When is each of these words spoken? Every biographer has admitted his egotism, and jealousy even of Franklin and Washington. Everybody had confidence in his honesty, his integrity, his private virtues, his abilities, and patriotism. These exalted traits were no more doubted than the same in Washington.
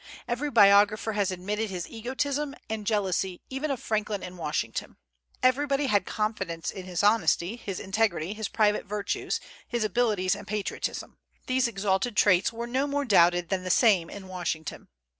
Every 0.27 0.49
biographer 0.49 1.11
has 1.13 1.29
admitted 1.29 1.69
his 1.69 1.87
egotism, 1.87 2.55
and 2.67 2.87
jealousy 2.87 3.39
even 3.51 3.69
of 3.69 3.79
Franklin 3.79 4.23
and 4.23 4.35
Washington. 4.35 4.97
Everybody 5.43 5.85
had 5.85 6.07
confidence 6.07 6.71
in 6.71 6.85
his 6.87 7.03
honesty, 7.03 7.55
his 7.55 7.79
integrity, 7.79 8.33
his 8.33 8.47
private 8.49 8.87
virtues, 8.87 9.39
his 9.67 9.83
abilities, 9.83 10.33
and 10.35 10.47
patriotism. 10.47 11.19
These 11.45 11.67
exalted 11.67 12.17
traits 12.17 12.51
were 12.51 12.65
no 12.65 12.87
more 12.87 13.05
doubted 13.05 13.49
than 13.49 13.63
the 13.63 13.69
same 13.69 14.09
in 14.09 14.27
Washington. 14.27 14.87